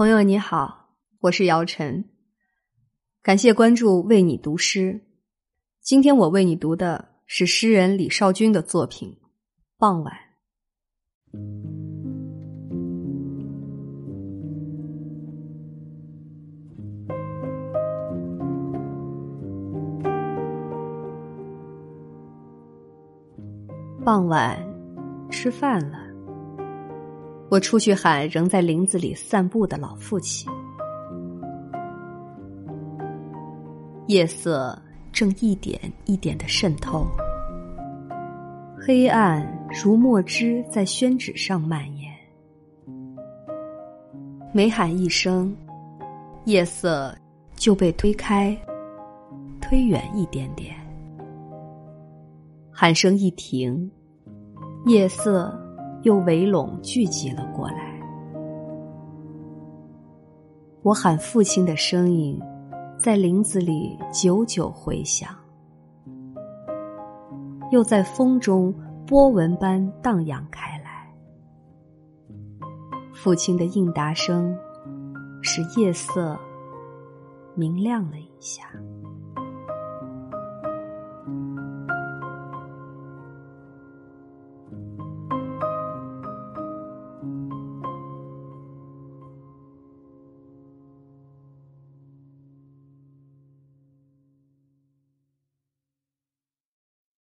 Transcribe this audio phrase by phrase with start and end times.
[0.00, 2.06] 朋友你好，我是姚晨，
[3.22, 4.98] 感谢关注，为你读诗。
[5.82, 9.10] 今天我为你读的是诗人李少君的作品
[9.76, 10.14] 《傍晚》。
[24.02, 24.58] 傍晚，
[25.30, 25.99] 吃饭了。
[27.50, 30.48] 我出去喊仍在林子里散步的老父亲。
[34.06, 37.04] 夜色正一点一点的渗透，
[38.80, 39.44] 黑暗
[39.82, 42.08] 如墨汁在宣纸上蔓延。
[44.52, 45.52] 每喊一声，
[46.44, 47.12] 夜色
[47.56, 48.56] 就被推开，
[49.60, 50.74] 推远一点点。
[52.70, 53.90] 喊声一停，
[54.86, 55.52] 夜色。
[56.02, 58.00] 又围拢聚集了过来。
[60.82, 62.40] 我喊父亲的声音，
[62.98, 65.28] 在林子里久久回响，
[67.70, 68.74] 又在风中
[69.06, 71.06] 波纹般荡漾开来。
[73.12, 74.56] 父亲的应答声，
[75.42, 76.38] 使夜色
[77.54, 78.64] 明亮了一下。